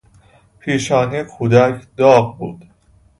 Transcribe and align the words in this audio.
پیشانی 0.59 1.23
کودک 1.23 1.87
داغ 1.97 2.37
بود. 2.37 2.67